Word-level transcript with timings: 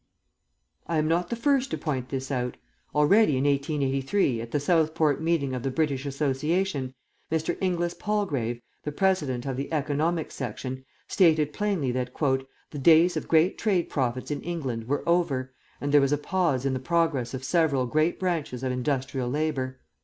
"I 0.87 0.97
am 0.97 1.07
not 1.07 1.29
the 1.29 1.35
first 1.35 1.69
to 1.69 1.77
point 1.77 2.09
this 2.09 2.31
out. 2.31 2.57
Already, 2.95 3.37
in 3.37 3.43
1883, 3.43 4.41
at 4.41 4.49
the 4.49 4.59
Southport 4.59 5.21
meeting 5.21 5.53
of 5.53 5.61
the 5.61 5.69
British 5.69 6.07
Association, 6.07 6.95
Mr. 7.31 7.55
Inglis 7.61 7.93
Palgrave, 7.93 8.63
the 8.83 8.91
President 8.91 9.45
of 9.45 9.57
the 9.57 9.71
Economic 9.71 10.31
section, 10.31 10.83
stated 11.07 11.53
plainly 11.53 11.91
that 11.91 12.09
'the 12.17 12.79
days 12.81 13.15
of 13.15 13.27
great 13.27 13.59
trade 13.59 13.91
profits 13.91 14.31
in 14.31 14.41
England 14.41 14.87
were 14.87 15.07
over, 15.07 15.53
and 15.79 15.91
there 15.91 16.01
was 16.01 16.11
a 16.11 16.17
pause 16.17 16.65
in 16.65 16.73
the 16.73 16.79
progress 16.79 17.35
of 17.35 17.43
several 17.43 17.85
great 17.85 18.19
branches 18.19 18.63
of 18.63 18.71
industrial 18.71 19.29
labour. 19.29 19.81